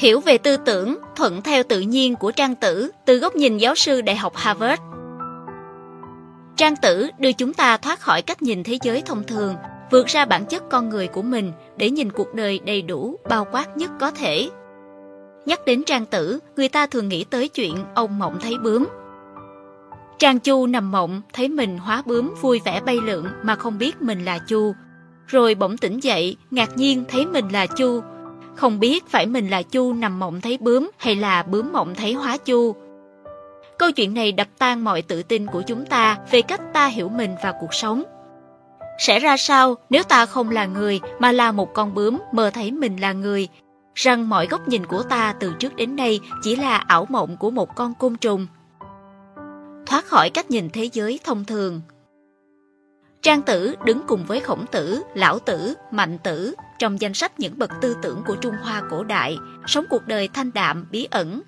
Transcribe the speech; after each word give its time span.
Hiểu 0.00 0.20
về 0.20 0.38
tư 0.38 0.56
tưởng, 0.56 0.98
thuận 1.16 1.42
theo 1.42 1.62
tự 1.68 1.80
nhiên 1.80 2.16
của 2.16 2.30
Trang 2.30 2.54
Tử 2.54 2.90
từ 3.06 3.18
góc 3.18 3.36
nhìn 3.36 3.58
giáo 3.58 3.74
sư 3.74 4.00
Đại 4.00 4.16
học 4.16 4.32
Harvard. 4.36 4.82
Trang 6.56 6.74
Tử 6.82 7.08
đưa 7.18 7.32
chúng 7.32 7.54
ta 7.54 7.76
thoát 7.76 8.00
khỏi 8.00 8.22
cách 8.22 8.42
nhìn 8.42 8.64
thế 8.64 8.78
giới 8.82 9.02
thông 9.06 9.24
thường, 9.24 9.54
vượt 9.90 10.06
ra 10.06 10.24
bản 10.24 10.46
chất 10.46 10.62
con 10.70 10.88
người 10.88 11.06
của 11.08 11.22
mình 11.22 11.52
để 11.76 11.90
nhìn 11.90 12.12
cuộc 12.12 12.34
đời 12.34 12.60
đầy 12.66 12.82
đủ, 12.82 13.16
bao 13.28 13.46
quát 13.52 13.76
nhất 13.76 13.90
có 14.00 14.10
thể. 14.10 14.50
Nhắc 15.46 15.60
đến 15.66 15.82
Trang 15.84 16.06
Tử, 16.06 16.38
người 16.56 16.68
ta 16.68 16.86
thường 16.86 17.08
nghĩ 17.08 17.24
tới 17.24 17.48
chuyện 17.48 17.74
ông 17.94 18.18
mộng 18.18 18.38
thấy 18.40 18.54
bướm. 18.62 18.86
Trang 20.18 20.38
Chu 20.38 20.66
nằm 20.66 20.90
mộng, 20.90 21.22
thấy 21.32 21.48
mình 21.48 21.78
hóa 21.78 22.02
bướm 22.06 22.34
vui 22.40 22.60
vẻ 22.64 22.80
bay 22.80 22.96
lượn 23.04 23.26
mà 23.42 23.56
không 23.56 23.78
biết 23.78 24.02
mình 24.02 24.24
là 24.24 24.38
Chu. 24.38 24.74
Rồi 25.26 25.54
bỗng 25.54 25.76
tỉnh 25.76 26.02
dậy, 26.02 26.36
ngạc 26.50 26.76
nhiên 26.76 27.04
thấy 27.08 27.26
mình 27.26 27.48
là 27.48 27.66
Chu. 27.66 28.00
Không 28.56 28.80
biết 28.80 29.08
phải 29.08 29.26
mình 29.26 29.48
là 29.48 29.62
Chu 29.62 29.92
nằm 29.92 30.18
mộng 30.18 30.40
thấy 30.40 30.58
bướm 30.60 30.90
hay 30.98 31.16
là 31.16 31.42
bướm 31.42 31.72
mộng 31.72 31.94
thấy 31.94 32.12
hóa 32.12 32.36
Chu. 32.36 32.74
Câu 33.78 33.90
chuyện 33.92 34.14
này 34.14 34.32
đập 34.32 34.48
tan 34.58 34.84
mọi 34.84 35.02
tự 35.02 35.22
tin 35.22 35.46
của 35.46 35.62
chúng 35.62 35.86
ta 35.86 36.18
về 36.30 36.42
cách 36.42 36.60
ta 36.72 36.86
hiểu 36.86 37.08
mình 37.08 37.34
và 37.42 37.52
cuộc 37.60 37.74
sống. 37.74 38.02
Sẽ 39.06 39.18
ra 39.18 39.36
sao 39.36 39.74
nếu 39.90 40.02
ta 40.02 40.26
không 40.26 40.50
là 40.50 40.66
người 40.66 41.00
mà 41.18 41.32
là 41.32 41.52
một 41.52 41.74
con 41.74 41.94
bướm 41.94 42.18
mơ 42.32 42.50
thấy 42.50 42.70
mình 42.70 43.00
là 43.00 43.12
người, 43.12 43.48
rằng 43.94 44.28
mọi 44.28 44.46
góc 44.46 44.68
nhìn 44.68 44.86
của 44.86 45.02
ta 45.02 45.34
từ 45.40 45.52
trước 45.58 45.76
đến 45.76 45.96
nay 45.96 46.20
chỉ 46.42 46.56
là 46.56 46.76
ảo 46.76 47.06
mộng 47.08 47.36
của 47.36 47.50
một 47.50 47.74
con 47.74 47.94
côn 47.94 48.16
trùng. 48.16 48.46
Thoát 49.86 50.06
khỏi 50.06 50.30
cách 50.30 50.50
nhìn 50.50 50.70
thế 50.70 50.84
giới 50.92 51.20
thông 51.24 51.44
thường. 51.44 51.80
Trang 53.22 53.42
tử 53.42 53.74
đứng 53.84 54.02
cùng 54.06 54.24
với 54.24 54.40
khổng 54.40 54.66
tử, 54.66 55.02
lão 55.14 55.38
tử, 55.38 55.74
mạnh 55.90 56.18
tử 56.24 56.54
trong 56.78 57.00
danh 57.00 57.14
sách 57.14 57.40
những 57.40 57.58
bậc 57.58 57.70
tư 57.80 57.96
tưởng 58.02 58.22
của 58.26 58.36
Trung 58.36 58.54
Hoa 58.62 58.82
cổ 58.90 59.04
đại, 59.04 59.38
sống 59.66 59.84
cuộc 59.90 60.06
đời 60.06 60.28
thanh 60.28 60.52
đạm, 60.52 60.86
bí 60.90 61.08
ẩn. 61.10 61.42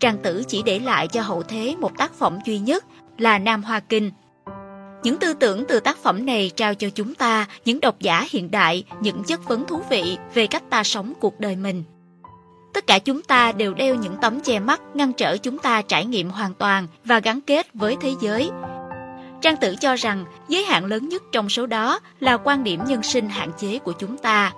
Trang 0.00 0.18
tử 0.22 0.42
chỉ 0.48 0.62
để 0.62 0.78
lại 0.78 1.08
cho 1.08 1.22
hậu 1.22 1.42
thế 1.42 1.76
một 1.78 1.98
tác 1.98 2.14
phẩm 2.14 2.38
duy 2.44 2.58
nhất 2.58 2.84
là 3.18 3.38
Nam 3.38 3.62
Hoa 3.62 3.80
Kinh. 3.80 4.10
Những 5.02 5.18
tư 5.18 5.34
tưởng 5.34 5.64
từ 5.68 5.80
tác 5.80 5.98
phẩm 5.98 6.26
này 6.26 6.50
trao 6.56 6.74
cho 6.74 6.88
chúng 6.90 7.14
ta, 7.14 7.46
những 7.64 7.80
độc 7.80 8.00
giả 8.00 8.26
hiện 8.30 8.50
đại, 8.50 8.84
những 9.00 9.24
chất 9.24 9.48
vấn 9.48 9.66
thú 9.66 9.82
vị 9.90 10.18
về 10.34 10.46
cách 10.46 10.62
ta 10.70 10.82
sống 10.82 11.12
cuộc 11.20 11.40
đời 11.40 11.56
mình. 11.56 11.84
Tất 12.74 12.86
cả 12.86 12.98
chúng 12.98 13.22
ta 13.22 13.52
đều 13.52 13.74
đeo 13.74 13.94
những 13.94 14.16
tấm 14.22 14.40
che 14.40 14.58
mắt 14.58 14.80
ngăn 14.94 15.12
trở 15.12 15.36
chúng 15.36 15.58
ta 15.58 15.82
trải 15.82 16.04
nghiệm 16.04 16.30
hoàn 16.30 16.54
toàn 16.54 16.86
và 17.04 17.20
gắn 17.20 17.40
kết 17.40 17.66
với 17.74 17.96
thế 18.00 18.14
giới. 18.20 18.50
Trang 19.40 19.56
tử 19.56 19.74
cho 19.80 19.96
rằng 19.96 20.24
giới 20.48 20.64
hạn 20.64 20.84
lớn 20.84 21.08
nhất 21.08 21.22
trong 21.32 21.48
số 21.48 21.66
đó 21.66 22.00
là 22.20 22.36
quan 22.36 22.64
điểm 22.64 22.84
nhân 22.84 23.02
sinh 23.02 23.28
hạn 23.28 23.50
chế 23.58 23.78
của 23.78 23.92
chúng 23.92 24.18
ta. 24.18 24.52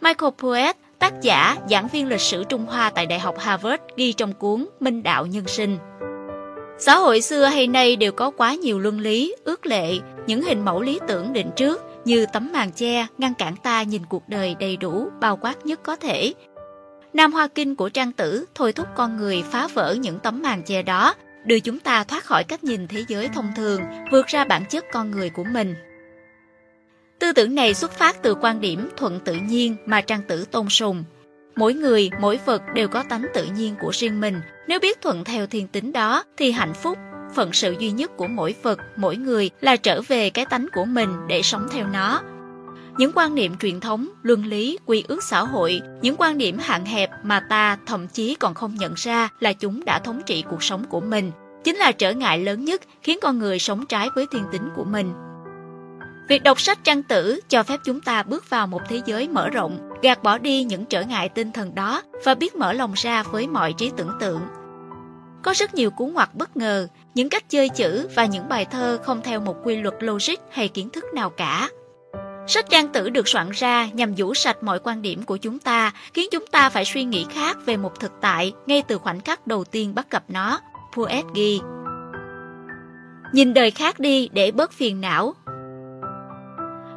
Michael 0.00 0.32
Poet, 0.38 0.76
tác 0.98 1.12
giả, 1.22 1.56
giảng 1.70 1.88
viên 1.88 2.08
lịch 2.08 2.20
sử 2.20 2.44
Trung 2.44 2.66
Hoa 2.66 2.90
tại 2.90 3.06
Đại 3.06 3.18
học 3.18 3.34
Harvard 3.38 3.82
ghi 3.96 4.12
trong 4.12 4.32
cuốn 4.32 4.66
Minh 4.80 5.02
đạo 5.02 5.26
nhân 5.26 5.46
sinh. 5.46 5.78
Xã 6.78 6.98
hội 6.98 7.20
xưa 7.20 7.44
hay 7.44 7.66
nay 7.66 7.96
đều 7.96 8.12
có 8.12 8.30
quá 8.30 8.54
nhiều 8.54 8.78
luân 8.78 9.00
lý, 9.00 9.34
ước 9.44 9.66
lệ, 9.66 9.98
những 10.26 10.42
hình 10.42 10.64
mẫu 10.64 10.82
lý 10.82 10.98
tưởng 11.08 11.32
định 11.32 11.50
trước 11.56 11.82
như 12.04 12.26
tấm 12.32 12.52
màn 12.52 12.72
che 12.72 13.06
ngăn 13.18 13.34
cản 13.34 13.56
ta 13.56 13.82
nhìn 13.82 14.02
cuộc 14.06 14.28
đời 14.28 14.56
đầy 14.60 14.76
đủ, 14.76 15.08
bao 15.20 15.36
quát 15.36 15.66
nhất 15.66 15.80
có 15.82 15.96
thể. 15.96 16.34
Nam 17.12 17.32
Hoa 17.32 17.46
Kinh 17.46 17.76
của 17.76 17.88
Trang 17.88 18.12
Tử 18.12 18.44
thôi 18.54 18.72
thúc 18.72 18.86
con 18.96 19.16
người 19.16 19.42
phá 19.50 19.68
vỡ 19.74 19.96
những 20.00 20.18
tấm 20.18 20.42
màn 20.42 20.62
che 20.62 20.82
đó, 20.82 21.14
đưa 21.44 21.60
chúng 21.60 21.78
ta 21.78 22.04
thoát 22.04 22.24
khỏi 22.24 22.44
cách 22.44 22.64
nhìn 22.64 22.88
thế 22.88 23.04
giới 23.08 23.28
thông 23.28 23.52
thường, 23.56 23.82
vượt 24.12 24.26
ra 24.26 24.44
bản 24.44 24.64
chất 24.70 24.84
con 24.92 25.10
người 25.10 25.30
của 25.30 25.44
mình. 25.44 25.74
Tư 27.18 27.32
tưởng 27.32 27.54
này 27.54 27.74
xuất 27.74 27.92
phát 27.92 28.22
từ 28.22 28.34
quan 28.34 28.60
điểm 28.60 28.88
thuận 28.96 29.20
tự 29.20 29.34
nhiên 29.34 29.76
mà 29.86 30.00
Trang 30.00 30.22
Tử 30.28 30.44
tôn 30.50 30.68
sùng. 30.68 31.04
Mỗi 31.56 31.74
người, 31.74 32.10
mỗi 32.20 32.40
vật 32.46 32.62
đều 32.74 32.88
có 32.88 33.02
tánh 33.02 33.26
tự 33.34 33.44
nhiên 33.44 33.74
của 33.80 33.90
riêng 33.94 34.20
mình. 34.20 34.40
Nếu 34.68 34.80
biết 34.80 35.00
thuận 35.00 35.24
theo 35.24 35.46
thiên 35.46 35.68
tính 35.68 35.92
đó, 35.92 36.24
thì 36.36 36.50
hạnh 36.50 36.74
phúc, 36.74 36.98
phận 37.34 37.52
sự 37.52 37.74
duy 37.78 37.90
nhất 37.90 38.10
của 38.16 38.26
mỗi 38.26 38.54
vật, 38.62 38.78
mỗi 38.96 39.16
người 39.16 39.50
là 39.60 39.76
trở 39.76 40.02
về 40.02 40.30
cái 40.30 40.46
tánh 40.46 40.66
của 40.72 40.84
mình 40.84 41.10
để 41.28 41.42
sống 41.42 41.68
theo 41.72 41.86
nó. 41.86 42.22
Những 42.98 43.12
quan 43.14 43.34
niệm 43.34 43.56
truyền 43.56 43.80
thống, 43.80 44.08
luân 44.22 44.44
lý, 44.44 44.78
quy 44.86 45.04
ước 45.08 45.24
xã 45.24 45.40
hội, 45.40 45.80
những 46.02 46.16
quan 46.18 46.38
điểm 46.38 46.58
hạn 46.58 46.84
hẹp 46.84 47.10
mà 47.22 47.40
ta 47.40 47.78
thậm 47.86 48.08
chí 48.08 48.34
còn 48.34 48.54
không 48.54 48.74
nhận 48.74 48.94
ra 48.96 49.28
là 49.40 49.52
chúng 49.52 49.84
đã 49.84 49.98
thống 49.98 50.22
trị 50.26 50.44
cuộc 50.50 50.62
sống 50.62 50.84
của 50.84 51.00
mình, 51.00 51.32
chính 51.64 51.76
là 51.76 51.92
trở 51.92 52.12
ngại 52.12 52.38
lớn 52.38 52.64
nhất 52.64 52.82
khiến 53.02 53.18
con 53.22 53.38
người 53.38 53.58
sống 53.58 53.86
trái 53.86 54.08
với 54.14 54.26
thiên 54.32 54.44
tính 54.52 54.68
của 54.76 54.84
mình. 54.84 55.12
Việc 56.28 56.42
đọc 56.42 56.60
sách 56.60 56.84
trang 56.84 57.02
tử 57.02 57.40
cho 57.48 57.62
phép 57.62 57.80
chúng 57.84 58.00
ta 58.00 58.22
bước 58.22 58.50
vào 58.50 58.66
một 58.66 58.82
thế 58.88 59.00
giới 59.06 59.28
mở 59.28 59.48
rộng, 59.48 59.78
gạt 60.02 60.22
bỏ 60.22 60.38
đi 60.38 60.64
những 60.64 60.84
trở 60.84 61.02
ngại 61.02 61.28
tinh 61.28 61.52
thần 61.52 61.74
đó 61.74 62.02
và 62.24 62.34
biết 62.34 62.56
mở 62.56 62.72
lòng 62.72 62.92
ra 62.96 63.22
với 63.22 63.48
mọi 63.48 63.72
trí 63.72 63.90
tưởng 63.96 64.12
tượng. 64.20 64.40
Có 65.42 65.52
rất 65.56 65.74
nhiều 65.74 65.90
cuốn 65.90 66.12
ngoặt 66.12 66.34
bất 66.34 66.56
ngờ, 66.56 66.86
những 67.14 67.28
cách 67.28 67.50
chơi 67.50 67.68
chữ 67.68 68.08
và 68.14 68.24
những 68.26 68.48
bài 68.48 68.64
thơ 68.64 68.98
không 69.02 69.20
theo 69.22 69.40
một 69.40 69.56
quy 69.64 69.76
luật 69.76 69.94
logic 70.00 70.34
hay 70.50 70.68
kiến 70.68 70.90
thức 70.90 71.04
nào 71.14 71.30
cả. 71.30 71.68
Sách 72.46 72.70
trang 72.70 72.88
tử 72.88 73.10
được 73.10 73.28
soạn 73.28 73.50
ra 73.52 73.88
nhằm 73.92 74.14
vũ 74.16 74.34
sạch 74.34 74.62
mọi 74.62 74.78
quan 74.78 75.02
điểm 75.02 75.22
của 75.22 75.36
chúng 75.36 75.58
ta, 75.58 75.92
khiến 76.14 76.28
chúng 76.32 76.46
ta 76.46 76.70
phải 76.70 76.84
suy 76.84 77.04
nghĩ 77.04 77.26
khác 77.30 77.58
về 77.66 77.76
một 77.76 78.00
thực 78.00 78.12
tại 78.20 78.52
ngay 78.66 78.82
từ 78.88 78.98
khoảnh 78.98 79.20
khắc 79.20 79.46
đầu 79.46 79.64
tiên 79.64 79.94
bắt 79.94 80.10
gặp 80.10 80.24
nó. 80.28 80.60
Poet 80.96 81.24
ghi 81.34 81.60
Nhìn 83.32 83.54
đời 83.54 83.70
khác 83.70 84.00
đi 84.00 84.28
để 84.32 84.50
bớt 84.50 84.72
phiền 84.72 85.00
não, 85.00 85.34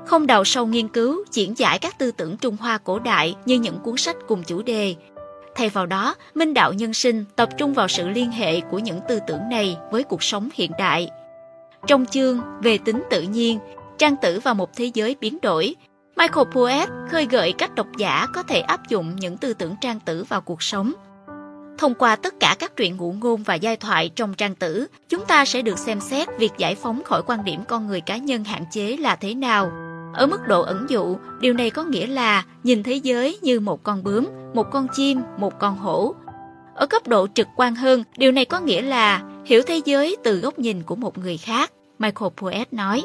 không 0.05 0.27
đào 0.27 0.43
sâu 0.43 0.65
nghiên 0.65 0.87
cứu, 0.87 1.23
diễn 1.31 1.57
giải 1.57 1.79
các 1.79 1.97
tư 1.97 2.11
tưởng 2.11 2.37
Trung 2.37 2.57
Hoa 2.59 2.77
cổ 2.77 2.99
đại 2.99 3.35
như 3.45 3.59
những 3.59 3.79
cuốn 3.79 3.97
sách 3.97 4.15
cùng 4.27 4.43
chủ 4.43 4.61
đề. 4.61 4.95
Thay 5.55 5.69
vào 5.69 5.85
đó, 5.85 6.15
Minh 6.35 6.53
Đạo 6.53 6.73
Nhân 6.73 6.93
Sinh 6.93 7.25
tập 7.35 7.49
trung 7.57 7.73
vào 7.73 7.87
sự 7.87 8.09
liên 8.09 8.31
hệ 8.31 8.61
của 8.61 8.79
những 8.79 8.99
tư 9.09 9.19
tưởng 9.27 9.49
này 9.49 9.77
với 9.91 10.03
cuộc 10.03 10.23
sống 10.23 10.49
hiện 10.53 10.71
đại. 10.79 11.09
Trong 11.87 12.05
chương 12.05 12.41
về 12.61 12.77
tính 12.77 13.03
tự 13.09 13.21
nhiên, 13.21 13.59
trang 14.03 14.15
tử 14.15 14.39
vào 14.39 14.55
một 14.55 14.75
thế 14.75 14.91
giới 14.93 15.15
biến 15.19 15.37
đổi, 15.41 15.75
Michael 16.17 16.47
Poet 16.51 16.89
khơi 17.11 17.25
gợi 17.25 17.53
cách 17.57 17.75
độc 17.75 17.87
giả 17.97 18.27
có 18.33 18.43
thể 18.43 18.59
áp 18.59 18.89
dụng 18.89 19.15
những 19.15 19.37
tư 19.37 19.53
tưởng 19.53 19.75
trang 19.81 19.99
tử 19.99 20.23
vào 20.23 20.41
cuộc 20.41 20.63
sống. 20.63 20.93
Thông 21.77 21.93
qua 21.93 22.15
tất 22.15 22.33
cả 22.39 22.55
các 22.59 22.75
truyện 22.75 22.97
ngụ 22.97 23.11
ngôn 23.11 23.43
và 23.43 23.55
giai 23.55 23.77
thoại 23.77 24.09
trong 24.15 24.33
trang 24.33 24.55
tử, 24.55 24.87
chúng 25.09 25.25
ta 25.25 25.45
sẽ 25.45 25.61
được 25.61 25.79
xem 25.79 25.99
xét 25.99 26.27
việc 26.39 26.51
giải 26.57 26.75
phóng 26.75 27.03
khỏi 27.03 27.21
quan 27.25 27.45
điểm 27.45 27.61
con 27.67 27.87
người 27.87 28.01
cá 28.01 28.17
nhân 28.17 28.43
hạn 28.43 28.65
chế 28.71 28.97
là 28.97 29.15
thế 29.15 29.33
nào 29.33 29.71
ở 30.13 30.27
mức 30.27 30.47
độ 30.47 30.61
ẩn 30.61 30.85
dụ, 30.89 31.17
điều 31.39 31.53
này 31.53 31.69
có 31.69 31.83
nghĩa 31.83 32.07
là 32.07 32.43
nhìn 32.63 32.83
thế 32.83 32.93
giới 32.93 33.39
như 33.41 33.59
một 33.59 33.83
con 33.83 34.03
bướm, 34.03 34.27
một 34.53 34.71
con 34.71 34.87
chim, 34.95 35.21
một 35.37 35.59
con 35.59 35.77
hổ. 35.77 36.15
Ở 36.75 36.85
cấp 36.85 37.07
độ 37.07 37.27
trực 37.33 37.47
quan 37.55 37.75
hơn, 37.75 38.03
điều 38.17 38.31
này 38.31 38.45
có 38.45 38.59
nghĩa 38.59 38.81
là 38.81 39.21
hiểu 39.45 39.61
thế 39.67 39.81
giới 39.85 40.17
từ 40.23 40.39
góc 40.39 40.59
nhìn 40.59 40.83
của 40.83 40.95
một 40.95 41.17
người 41.17 41.37
khác, 41.37 41.71
Michael 41.99 42.31
Poet 42.37 42.73
nói. 42.73 43.03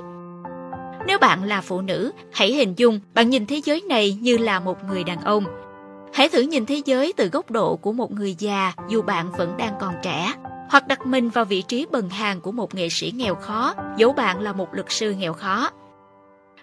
Nếu 1.08 1.18
bạn 1.18 1.44
là 1.44 1.60
phụ 1.60 1.80
nữ, 1.80 2.12
hãy 2.32 2.52
hình 2.52 2.74
dung 2.76 3.00
bạn 3.14 3.30
nhìn 3.30 3.46
thế 3.46 3.60
giới 3.64 3.80
này 3.88 4.18
như 4.20 4.36
là 4.38 4.60
một 4.60 4.84
người 4.88 5.04
đàn 5.04 5.20
ông. 5.20 5.44
Hãy 6.12 6.28
thử 6.28 6.40
nhìn 6.40 6.66
thế 6.66 6.82
giới 6.84 7.12
từ 7.16 7.28
góc 7.28 7.50
độ 7.50 7.76
của 7.76 7.92
một 7.92 8.12
người 8.12 8.34
già 8.38 8.72
dù 8.88 9.02
bạn 9.02 9.32
vẫn 9.38 9.56
đang 9.56 9.74
còn 9.80 9.94
trẻ, 10.02 10.32
hoặc 10.70 10.88
đặt 10.88 11.06
mình 11.06 11.28
vào 11.28 11.44
vị 11.44 11.62
trí 11.62 11.86
bần 11.90 12.10
hàng 12.10 12.40
của 12.40 12.52
một 12.52 12.74
nghệ 12.74 12.88
sĩ 12.88 13.12
nghèo 13.16 13.34
khó, 13.34 13.74
dẫu 13.96 14.12
bạn 14.12 14.40
là 14.40 14.52
một 14.52 14.74
luật 14.74 14.86
sư 14.88 15.14
nghèo 15.18 15.32
khó. 15.32 15.70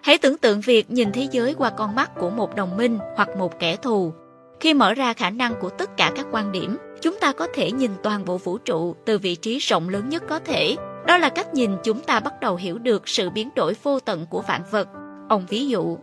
Hãy 0.02 0.18
tưởng 0.18 0.38
tượng 0.38 0.60
việc 0.60 0.90
nhìn 0.90 1.12
thế 1.12 1.28
giới 1.30 1.54
qua 1.54 1.70
con 1.70 1.94
mắt 1.94 2.10
của 2.14 2.30
một 2.30 2.56
đồng 2.56 2.76
minh 2.76 2.98
hoặc 3.16 3.28
một 3.38 3.58
kẻ 3.58 3.76
thù. 3.76 4.12
Khi 4.60 4.74
mở 4.74 4.94
ra 4.94 5.12
khả 5.12 5.30
năng 5.30 5.54
của 5.60 5.70
tất 5.70 5.96
cả 5.96 6.12
các 6.16 6.26
quan 6.32 6.52
điểm, 6.52 6.76
chúng 7.02 7.18
ta 7.20 7.32
có 7.32 7.46
thể 7.54 7.72
nhìn 7.72 7.90
toàn 8.02 8.24
bộ 8.24 8.38
vũ 8.38 8.58
trụ 8.58 8.96
từ 9.04 9.18
vị 9.18 9.34
trí 9.34 9.58
rộng 9.58 9.88
lớn 9.88 10.08
nhất 10.08 10.22
có 10.28 10.38
thể. 10.38 10.76
Đó 11.06 11.18
là 11.18 11.28
cách 11.28 11.54
nhìn 11.54 11.70
chúng 11.84 12.00
ta 12.00 12.20
bắt 12.20 12.34
đầu 12.40 12.56
hiểu 12.56 12.78
được 12.78 13.08
sự 13.08 13.30
biến 13.30 13.48
đổi 13.54 13.74
vô 13.82 14.00
tận 14.00 14.26
của 14.26 14.40
vạn 14.40 14.62
vật. 14.70 14.88
Ông 15.28 15.46
ví 15.48 15.68
dụ. 15.68 15.98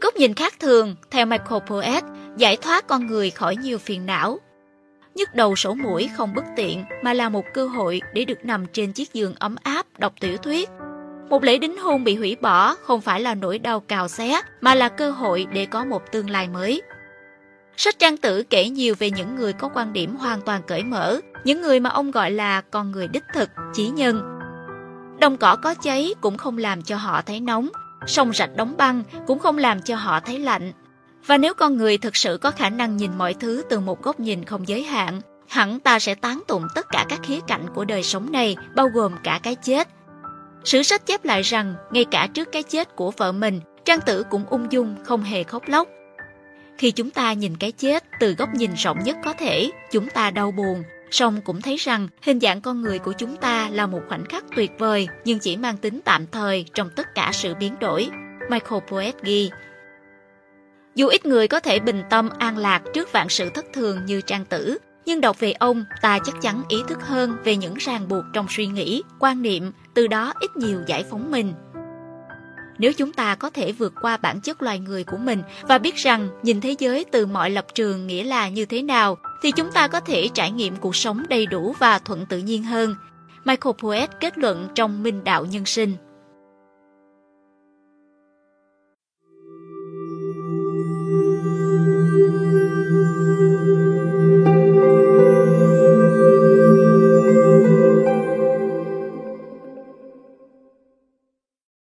Góc 0.00 0.16
nhìn 0.16 0.34
khác 0.34 0.54
thường, 0.60 0.96
theo 1.10 1.26
Michael 1.26 1.62
Poet, 1.66 2.04
giải 2.36 2.56
thoát 2.56 2.86
con 2.86 3.06
người 3.06 3.30
khỏi 3.30 3.56
nhiều 3.56 3.78
phiền 3.78 4.06
não. 4.06 4.38
Nhức 5.14 5.34
đầu 5.34 5.56
sổ 5.56 5.74
mũi 5.74 6.10
không 6.16 6.34
bất 6.34 6.44
tiện 6.56 6.84
mà 7.02 7.12
là 7.12 7.28
một 7.28 7.44
cơ 7.54 7.66
hội 7.66 8.00
để 8.14 8.24
được 8.24 8.44
nằm 8.44 8.66
trên 8.72 8.92
chiếc 8.92 9.12
giường 9.12 9.34
ấm 9.38 9.56
áp 9.62 9.86
đọc 9.98 10.12
tiểu 10.20 10.36
thuyết 10.36 10.68
một 11.28 11.44
lễ 11.44 11.58
đính 11.58 11.78
hôn 11.78 12.04
bị 12.04 12.16
hủy 12.16 12.36
bỏ 12.40 12.74
không 12.74 13.00
phải 13.00 13.20
là 13.20 13.34
nỗi 13.34 13.58
đau 13.58 13.80
cào 13.80 14.08
xé, 14.08 14.40
mà 14.60 14.74
là 14.74 14.88
cơ 14.88 15.10
hội 15.10 15.46
để 15.52 15.66
có 15.66 15.84
một 15.84 16.12
tương 16.12 16.30
lai 16.30 16.48
mới. 16.48 16.82
Sách 17.76 17.98
trang 17.98 18.16
tử 18.16 18.42
kể 18.50 18.68
nhiều 18.68 18.94
về 18.98 19.10
những 19.10 19.36
người 19.36 19.52
có 19.52 19.68
quan 19.74 19.92
điểm 19.92 20.16
hoàn 20.16 20.40
toàn 20.40 20.62
cởi 20.66 20.82
mở, 20.82 21.20
những 21.44 21.62
người 21.62 21.80
mà 21.80 21.90
ông 21.90 22.10
gọi 22.10 22.30
là 22.30 22.60
con 22.60 22.90
người 22.90 23.08
đích 23.08 23.24
thực, 23.34 23.50
chí 23.74 23.88
nhân. 23.88 24.38
Đồng 25.20 25.36
cỏ 25.36 25.56
có 25.56 25.74
cháy 25.74 26.14
cũng 26.20 26.36
không 26.36 26.58
làm 26.58 26.82
cho 26.82 26.96
họ 26.96 27.22
thấy 27.22 27.40
nóng, 27.40 27.68
sông 28.06 28.32
rạch 28.32 28.56
đóng 28.56 28.74
băng 28.76 29.02
cũng 29.26 29.38
không 29.38 29.58
làm 29.58 29.82
cho 29.82 29.96
họ 29.96 30.20
thấy 30.20 30.38
lạnh. 30.38 30.72
Và 31.26 31.38
nếu 31.38 31.54
con 31.54 31.76
người 31.76 31.98
thực 31.98 32.16
sự 32.16 32.38
có 32.38 32.50
khả 32.50 32.70
năng 32.70 32.96
nhìn 32.96 33.18
mọi 33.18 33.34
thứ 33.34 33.62
từ 33.70 33.80
một 33.80 34.02
góc 34.02 34.20
nhìn 34.20 34.44
không 34.44 34.68
giới 34.68 34.82
hạn, 34.82 35.20
hẳn 35.48 35.80
ta 35.80 35.98
sẽ 35.98 36.14
tán 36.14 36.42
tụng 36.48 36.66
tất 36.74 36.86
cả 36.90 37.06
các 37.08 37.20
khía 37.22 37.40
cạnh 37.46 37.66
của 37.74 37.84
đời 37.84 38.02
sống 38.02 38.32
này, 38.32 38.56
bao 38.74 38.88
gồm 38.88 39.12
cả 39.22 39.40
cái 39.42 39.54
chết, 39.54 39.88
Sử 40.64 40.82
sách 40.82 41.06
chép 41.06 41.24
lại 41.24 41.42
rằng, 41.42 41.74
ngay 41.90 42.04
cả 42.04 42.28
trước 42.34 42.52
cái 42.52 42.62
chết 42.62 42.96
của 42.96 43.10
vợ 43.10 43.32
mình, 43.32 43.60
Trang 43.84 44.00
Tử 44.06 44.24
cũng 44.30 44.44
ung 44.50 44.72
dung, 44.72 44.96
không 45.04 45.22
hề 45.22 45.42
khóc 45.42 45.62
lóc. 45.66 45.88
Khi 46.78 46.90
chúng 46.90 47.10
ta 47.10 47.32
nhìn 47.32 47.56
cái 47.56 47.72
chết 47.72 48.04
từ 48.20 48.34
góc 48.34 48.48
nhìn 48.54 48.70
rộng 48.74 48.98
nhất 49.04 49.16
có 49.24 49.32
thể, 49.32 49.70
chúng 49.90 50.08
ta 50.08 50.30
đau 50.30 50.50
buồn, 50.50 50.82
song 51.10 51.40
cũng 51.44 51.60
thấy 51.60 51.76
rằng 51.76 52.08
hình 52.22 52.40
dạng 52.40 52.60
con 52.60 52.82
người 52.82 52.98
của 52.98 53.12
chúng 53.12 53.36
ta 53.36 53.68
là 53.72 53.86
một 53.86 54.00
khoảnh 54.08 54.24
khắc 54.24 54.44
tuyệt 54.56 54.70
vời 54.78 55.08
nhưng 55.24 55.38
chỉ 55.38 55.56
mang 55.56 55.76
tính 55.76 56.00
tạm 56.04 56.26
thời 56.32 56.64
trong 56.74 56.90
tất 56.96 57.14
cả 57.14 57.30
sự 57.32 57.54
biến 57.54 57.78
đổi. 57.80 58.08
Michael 58.50 58.82
Poet 58.90 59.22
ghi 59.22 59.50
Dù 60.94 61.08
ít 61.08 61.26
người 61.26 61.48
có 61.48 61.60
thể 61.60 61.78
bình 61.78 62.02
tâm 62.10 62.28
an 62.38 62.58
lạc 62.58 62.82
trước 62.94 63.12
vạn 63.12 63.28
sự 63.28 63.50
thất 63.54 63.64
thường 63.74 64.06
như 64.06 64.20
trang 64.20 64.44
tử, 64.44 64.78
nhưng 65.06 65.20
đọc 65.20 65.40
về 65.40 65.52
ông, 65.52 65.84
ta 66.02 66.18
chắc 66.24 66.34
chắn 66.42 66.62
ý 66.68 66.76
thức 66.88 66.98
hơn 67.02 67.36
về 67.44 67.56
những 67.56 67.74
ràng 67.74 68.08
buộc 68.08 68.24
trong 68.32 68.46
suy 68.50 68.66
nghĩ, 68.66 69.02
quan 69.18 69.42
niệm, 69.42 69.72
từ 69.94 70.06
đó 70.06 70.32
ít 70.40 70.56
nhiều 70.56 70.82
giải 70.86 71.04
phóng 71.10 71.30
mình. 71.30 71.52
Nếu 72.78 72.92
chúng 72.92 73.12
ta 73.12 73.34
có 73.34 73.50
thể 73.50 73.72
vượt 73.72 73.92
qua 74.02 74.16
bản 74.16 74.40
chất 74.40 74.62
loài 74.62 74.78
người 74.78 75.04
của 75.04 75.16
mình 75.16 75.42
và 75.62 75.78
biết 75.78 75.96
rằng 75.96 76.28
nhìn 76.42 76.60
thế 76.60 76.74
giới 76.78 77.04
từ 77.04 77.26
mọi 77.26 77.50
lập 77.50 77.66
trường 77.74 78.06
nghĩa 78.06 78.24
là 78.24 78.48
như 78.48 78.64
thế 78.64 78.82
nào, 78.82 79.16
thì 79.42 79.50
chúng 79.50 79.72
ta 79.72 79.88
có 79.88 80.00
thể 80.00 80.28
trải 80.34 80.50
nghiệm 80.50 80.76
cuộc 80.76 80.96
sống 80.96 81.22
đầy 81.28 81.46
đủ 81.46 81.74
và 81.78 81.98
thuận 81.98 82.26
tự 82.26 82.38
nhiên 82.38 82.62
hơn. 82.64 82.94
Michael 83.44 83.74
Poet 83.82 84.10
kết 84.20 84.38
luận 84.38 84.68
trong 84.74 85.02
Minh 85.02 85.24
đạo 85.24 85.44
nhân 85.44 85.64
sinh. 85.64 85.96